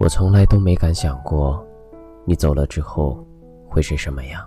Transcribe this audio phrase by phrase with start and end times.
[0.00, 1.62] 我从来都没敢想过，
[2.24, 3.22] 你走了之后
[3.68, 4.42] 会是什么样，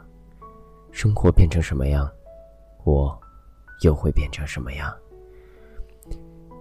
[0.90, 2.10] 生活变成什么样，
[2.86, 3.16] 我
[3.84, 4.92] 又会变成什么样。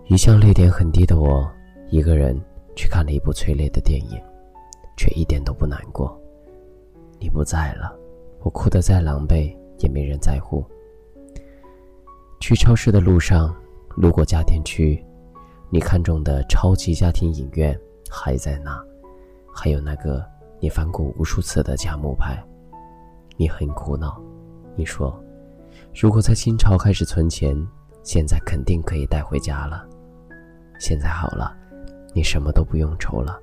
[0.08, 1.50] 一向泪点很低的我，
[1.89, 2.39] 一个人
[2.76, 4.20] 去看了一部催泪的电影，
[4.95, 6.14] 却一点都不难过。
[7.18, 7.98] 你不在了，
[8.40, 10.62] 我哭得再狼狈也没人在乎。
[12.40, 13.56] 去超市的路上，
[13.96, 15.03] 路过家电区，
[15.70, 17.75] 你看中的超级家庭影院
[18.14, 18.79] 还在那，
[19.50, 20.22] 还有那个
[20.61, 22.39] 你翻过无数次的佳木牌。
[23.39, 24.20] 你很苦恼，
[24.76, 25.18] 你说，
[25.94, 27.56] 如果在清朝开始存钱，
[28.03, 29.89] 现在肯定可以带回家了。
[30.79, 31.56] 现在好了，
[32.12, 33.41] 你什么都不用愁了。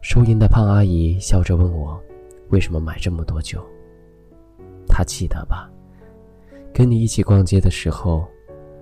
[0.00, 2.00] 收银的胖阿姨笑着问我，
[2.48, 3.62] 为什么买这么多酒？
[4.88, 5.70] 她记得吧？
[6.72, 8.26] 跟你一起逛街的时候，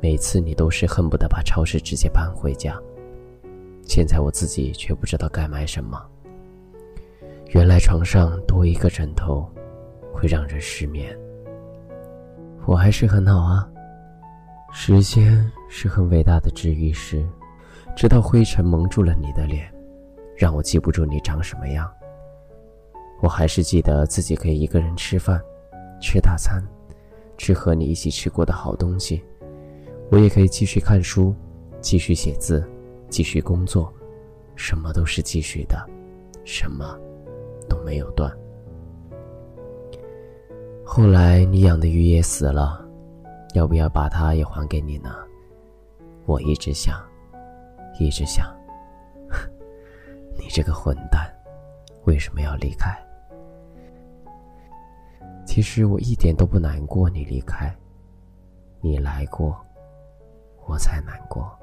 [0.00, 2.80] 每次你都是恨不得把超市直接搬回家。
[3.86, 6.00] 现在我自己却不知道该买什么。
[7.50, 9.48] 原来床上多一个枕头，
[10.12, 11.16] 会让人失眠。
[12.66, 13.68] 我还是很好啊。
[14.72, 17.24] 时间是很伟大的治愈师。
[17.96, 19.72] 直到灰尘蒙住了你的脸，
[20.36, 21.88] 让我记不住你长什么样。
[23.22, 25.40] 我还是记得自己可以一个人吃饭，
[26.00, 26.60] 吃大餐，
[27.38, 29.22] 吃和你一起吃过的好东西。
[30.10, 31.32] 我也可以继续看书，
[31.80, 32.68] 继续写字，
[33.08, 33.92] 继续工作，
[34.56, 35.88] 什么都是继续的，
[36.44, 36.98] 什么
[37.68, 38.30] 都没有断。
[40.84, 42.84] 后来你养的鱼也死了，
[43.54, 45.14] 要不要把它也还给你呢？
[46.26, 47.02] 我一直想。
[48.00, 48.52] 一直想，
[50.36, 51.32] 你这个混蛋，
[52.06, 52.92] 为什么要离开？
[55.46, 57.72] 其实我一点都不难过，你离开，
[58.80, 59.56] 你来过，
[60.66, 61.56] 我才难过。